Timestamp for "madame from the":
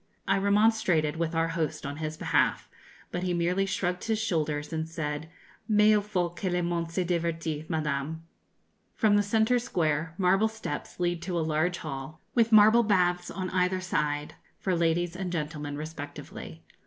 7.69-9.21